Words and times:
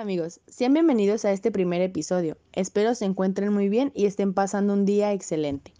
amigos, 0.00 0.40
sean 0.46 0.74
bienvenidos 0.74 1.24
a 1.24 1.32
este 1.32 1.50
primer 1.50 1.82
episodio. 1.82 2.36
Espero 2.52 2.94
se 2.94 3.04
encuentren 3.04 3.52
muy 3.52 3.68
bien 3.68 3.90
y 3.96 4.06
estén 4.06 4.32
pasando 4.32 4.72
un 4.72 4.84
día 4.84 5.12
excelente. 5.12 5.74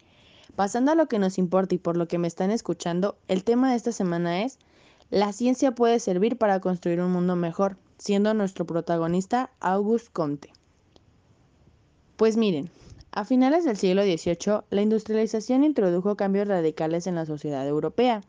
Pasando 0.57 0.91
a 0.91 0.95
lo 0.95 1.07
que 1.07 1.19
nos 1.19 1.37
importa 1.37 1.75
y 1.75 1.77
por 1.77 1.95
lo 1.95 2.09
que 2.09 2.17
me 2.17 2.27
están 2.27 2.51
escuchando, 2.51 3.17
el 3.29 3.45
tema 3.45 3.71
de 3.71 3.77
esta 3.77 3.93
semana 3.93 4.43
es 4.43 4.59
La 5.09 5.31
ciencia 5.31 5.71
puede 5.71 6.01
servir 6.01 6.37
para 6.37 6.59
construir 6.59 6.99
un 6.99 7.13
mundo 7.13 7.37
mejor, 7.37 7.77
siendo 7.97 8.33
nuestro 8.33 8.65
protagonista 8.65 9.51
Auguste 9.61 10.09
Comte. 10.11 10.51
Pues 12.17 12.35
miren, 12.35 12.69
a 13.11 13.23
finales 13.23 13.63
del 13.63 13.77
siglo 13.77 14.03
XVIII, 14.03 14.63
la 14.69 14.81
industrialización 14.81 15.63
introdujo 15.63 16.17
cambios 16.17 16.49
radicales 16.49 17.07
en 17.07 17.15
la 17.15 17.25
sociedad 17.25 17.65
europea. 17.65 18.21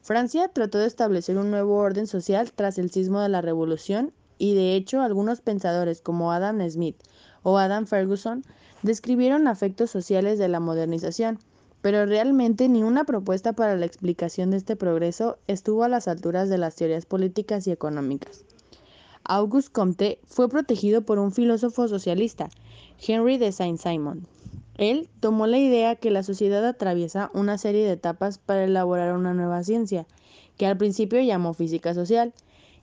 Francia 0.00 0.46
trató 0.46 0.78
de 0.78 0.86
establecer 0.86 1.38
un 1.38 1.50
nuevo 1.50 1.74
orden 1.74 2.06
social 2.06 2.52
tras 2.52 2.78
el 2.78 2.92
sismo 2.92 3.20
de 3.20 3.30
la 3.30 3.40
Revolución 3.40 4.12
y 4.38 4.54
de 4.54 4.74
hecho 4.74 5.00
algunos 5.00 5.40
pensadores 5.40 6.00
como 6.00 6.32
Adam 6.32 6.60
Smith 6.68 6.96
o 7.42 7.58
Adam 7.58 7.86
Ferguson 7.86 8.44
describieron 8.82 9.48
afectos 9.48 9.90
sociales 9.90 10.38
de 10.38 10.48
la 10.48 10.60
modernización, 10.60 11.38
pero 11.80 12.06
realmente 12.06 12.68
ni 12.68 12.82
una 12.82 13.04
propuesta 13.04 13.52
para 13.52 13.76
la 13.76 13.86
explicación 13.86 14.50
de 14.50 14.56
este 14.56 14.76
progreso 14.76 15.38
estuvo 15.46 15.84
a 15.84 15.88
las 15.88 16.08
alturas 16.08 16.48
de 16.48 16.58
las 16.58 16.76
teorías 16.76 17.06
políticas 17.06 17.66
y 17.66 17.72
económicas. 17.72 18.44
Auguste 19.24 19.72
Comte 19.72 20.18
fue 20.26 20.48
protegido 20.48 21.02
por 21.02 21.18
un 21.18 21.32
filósofo 21.32 21.88
socialista, 21.88 22.50
Henry 23.06 23.38
de 23.38 23.52
Saint-Simon. 23.52 24.26
Él 24.76 25.08
tomó 25.20 25.46
la 25.46 25.58
idea 25.58 25.96
que 25.96 26.10
la 26.10 26.22
sociedad 26.22 26.66
atraviesa 26.66 27.30
una 27.32 27.56
serie 27.56 27.86
de 27.86 27.92
etapas 27.92 28.38
para 28.38 28.64
elaborar 28.64 29.14
una 29.14 29.32
nueva 29.32 29.62
ciencia, 29.62 30.06
que 30.56 30.66
al 30.66 30.76
principio 30.76 31.20
llamó 31.20 31.54
física 31.54 31.94
social, 31.94 32.34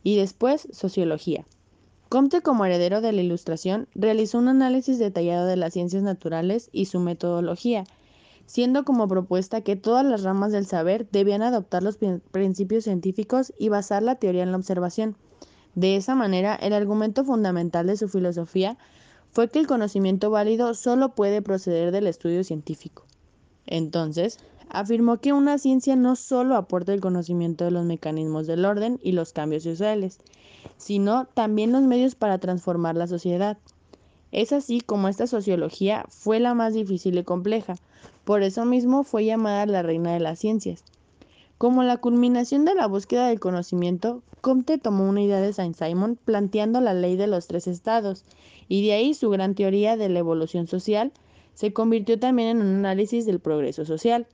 y 0.03 0.17
después 0.17 0.67
sociología. 0.71 1.45
Comte, 2.09 2.41
como 2.41 2.65
heredero 2.65 2.99
de 2.99 3.13
la 3.13 3.21
Ilustración, 3.21 3.87
realizó 3.95 4.37
un 4.37 4.49
análisis 4.49 4.99
detallado 4.99 5.45
de 5.45 5.55
las 5.55 5.73
ciencias 5.73 6.03
naturales 6.03 6.69
y 6.73 6.85
su 6.85 6.99
metodología, 6.99 7.85
siendo 8.45 8.83
como 8.83 9.07
propuesta 9.07 9.61
que 9.61 9.77
todas 9.77 10.05
las 10.05 10.23
ramas 10.23 10.51
del 10.51 10.65
saber 10.65 11.07
debían 11.11 11.41
adoptar 11.41 11.83
los 11.83 11.97
principios 12.31 12.83
científicos 12.83 13.53
y 13.57 13.69
basar 13.69 14.03
la 14.03 14.15
teoría 14.15 14.43
en 14.43 14.51
la 14.51 14.57
observación. 14.57 15.15
De 15.73 15.95
esa 15.95 16.15
manera, 16.15 16.55
el 16.55 16.73
argumento 16.73 17.23
fundamental 17.23 17.87
de 17.87 17.95
su 17.95 18.09
filosofía 18.09 18.77
fue 19.31 19.47
que 19.47 19.59
el 19.59 19.67
conocimiento 19.67 20.29
válido 20.29 20.73
solo 20.73 21.15
puede 21.15 21.41
proceder 21.41 21.91
del 21.91 22.07
estudio 22.07 22.43
científico. 22.43 23.05
Entonces, 23.67 24.39
afirmó 24.69 25.17
que 25.17 25.33
una 25.33 25.57
ciencia 25.57 25.95
no 25.95 26.15
solo 26.15 26.55
aporta 26.55 26.93
el 26.93 27.01
conocimiento 27.01 27.65
de 27.65 27.71
los 27.71 27.85
mecanismos 27.85 28.47
del 28.47 28.65
orden 28.65 28.99
y 29.03 29.11
los 29.11 29.33
cambios 29.33 29.63
sociales, 29.63 30.19
sino 30.77 31.25
también 31.25 31.71
los 31.71 31.83
medios 31.83 32.15
para 32.15 32.39
transformar 32.39 32.95
la 32.95 33.07
sociedad. 33.07 33.57
Es 34.31 34.53
así 34.53 34.79
como 34.79 35.07
esta 35.07 35.27
sociología 35.27 36.05
fue 36.09 36.39
la 36.39 36.53
más 36.53 36.73
difícil 36.73 37.17
y 37.17 37.23
compleja, 37.23 37.75
por 38.23 38.43
eso 38.43 38.65
mismo 38.65 39.03
fue 39.03 39.25
llamada 39.25 39.65
la 39.65 39.83
reina 39.83 40.13
de 40.13 40.19
las 40.19 40.39
ciencias. 40.39 40.83
Como 41.57 41.83
la 41.83 41.97
culminación 41.97 42.65
de 42.65 42.73
la 42.73 42.87
búsqueda 42.87 43.27
del 43.27 43.39
conocimiento, 43.39 44.23
Comte 44.41 44.79
tomó 44.79 45.07
una 45.07 45.21
idea 45.21 45.39
de 45.41 45.53
Saint-Simon 45.53 46.17
planteando 46.23 46.81
la 46.81 46.93
ley 46.93 47.17
de 47.17 47.27
los 47.27 47.45
tres 47.47 47.67
estados, 47.67 48.23
y 48.67 48.85
de 48.85 48.93
ahí 48.93 49.13
su 49.13 49.29
gran 49.29 49.53
teoría 49.53 49.97
de 49.97 50.09
la 50.09 50.19
evolución 50.19 50.65
social 50.65 51.11
se 51.53 51.73
convirtió 51.73 52.19
también 52.19 52.49
en 52.49 52.61
un 52.61 52.75
análisis 52.77 53.25
del 53.25 53.39
progreso 53.39 53.85
social 53.85 54.27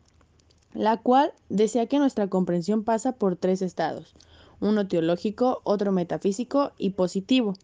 la 0.78 0.98
cual 0.98 1.34
decía 1.50 1.88
que 1.88 1.98
nuestra 1.98 2.28
comprensión 2.28 2.84
pasa 2.84 3.14
por 3.14 3.36
tres 3.36 3.62
estados, 3.62 4.16
uno 4.59 4.88
teológico, 4.88 5.62
otro 5.64 5.92
metafísico 5.92 6.72
y 6.78 6.92
positivo. 6.92 7.56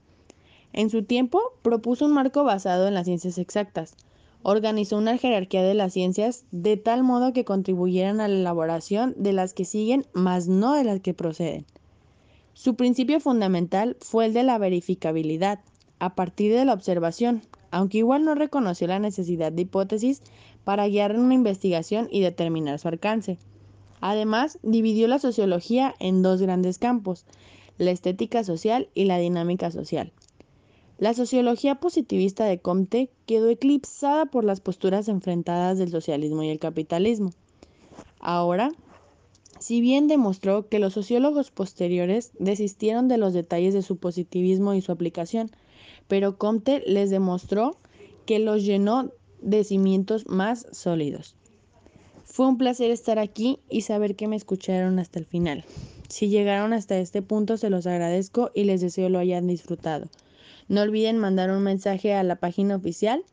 En 0.74 0.90
su 0.90 1.04
tiempo 1.04 1.40
propuso 1.62 2.06
un 2.06 2.14
marco 2.14 2.44
basado 2.44 2.88
en 2.88 2.96
las 2.96 3.06
ciencias 3.06 3.38
exactas, 3.38 3.96
organizó 4.42 4.98
una 4.98 5.18
jerarquía 5.18 5.62
de 5.64 5.76
las 5.76 5.94
ciencias 5.94 6.46
de 6.52 6.76
tal 6.76 7.04
modo 7.04 7.34
que 7.34 7.46
contribuyeran 7.46 8.20
a 8.20 8.28
la 8.28 8.36
elaboración 8.36 9.14
de 9.18 9.34
las 9.34 9.54
que 9.54 9.66
siguen, 9.66 10.06
mas 10.14 10.48
no 10.48 10.74
de 10.74 10.84
las 10.84 11.00
que 11.00 11.14
proceden. 11.14 11.66
Su 12.54 12.76
principio 12.76 13.20
fundamental 13.20 13.96
fue 14.00 14.26
el 14.26 14.34
de 14.34 14.44
la 14.44 14.58
verificabilidad, 14.58 15.60
a 16.00 16.16
partir 16.16 16.54
de 16.54 16.66
la 16.66 16.74
observación, 16.74 17.44
aunque 17.74 17.98
igual 17.98 18.24
no 18.24 18.36
reconoció 18.36 18.86
la 18.86 19.00
necesidad 19.00 19.52
de 19.52 19.64
hipótesis 19.64 20.22
para 20.64 20.88
guiar 20.88 21.18
una 21.18 21.34
investigación 21.34 22.08
y 22.12 22.22
determinar 22.22 22.78
su 22.78 22.88
alcance. 22.88 23.40
Además, 24.00 24.60
dividió 24.62 25.08
la 25.08 25.18
sociología 25.18 25.96
en 26.00 26.22
dos 26.22 26.40
grandes 26.40 26.78
campos, 26.78 27.26
la 27.80 27.90
estética 27.90 28.44
social 28.44 28.90
y 28.94 29.06
la 29.06 29.18
dinámica 29.18 29.72
social. 29.72 30.14
La 31.00 31.16
sociología 31.16 31.76
positivista 31.76 32.46
de 32.46 32.60
Comte 32.60 33.10
quedó 33.26 33.50
eclipsada 33.50 34.28
por 34.28 34.44
las 34.44 34.62
posturas 34.62 35.08
enfrentadas 35.08 35.80
del 35.80 35.90
socialismo 35.90 36.44
y 36.44 36.50
el 36.50 36.60
capitalismo. 36.60 37.32
Ahora, 38.20 38.70
si 39.60 39.82
bien 39.82 40.08
demostró 40.08 40.68
que 40.70 40.78
los 40.78 40.94
sociólogos 40.94 41.50
posteriores 41.50 42.34
desistieron 42.38 43.08
de 43.08 43.18
los 43.18 43.34
detalles 43.34 43.74
de 43.74 43.82
su 43.82 43.98
positivismo 43.98 44.76
y 44.76 44.82
su 44.82 44.92
aplicación, 44.92 45.50
pero 46.08 46.38
Comte 46.38 46.84
les 46.86 47.10
demostró 47.10 47.78
que 48.26 48.40
los 48.40 48.64
llenó 48.64 49.12
de 49.42 49.64
cimientos 49.64 50.28
más 50.28 50.68
sólidos. 50.72 51.36
Fue 52.26 52.48
un 52.48 52.58
placer 52.58 52.90
estar 52.90 53.20
aquí 53.20 53.60
y 53.70 53.82
saber 53.82 54.16
que 54.16 54.28
me 54.28 54.36
escucharon 54.36 54.98
hasta 55.00 55.20
el 55.20 55.26
final. 55.26 55.66
Si 56.10 56.30
llegaron 56.30 56.74
hasta 56.74 56.98
este 56.98 57.22
punto 57.22 57.58
se 57.58 57.70
los 57.70 57.86
agradezco 57.86 58.52
y 58.54 58.64
les 58.64 58.82
deseo 58.82 59.10
lo 59.10 59.20
hayan 59.20 59.48
disfrutado. 59.48 60.10
No 60.68 60.82
olviden 60.82 61.18
mandar 61.18 61.52
un 61.52 61.64
mensaje 61.64 62.14
a 62.14 62.24
la 62.24 62.38
página 62.38 62.76
oficial. 62.76 63.24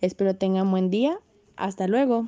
Espero 0.00 0.36
tengan 0.36 0.70
buen 0.70 0.90
día. 0.90 1.18
Hasta 1.56 1.88
luego. 1.88 2.26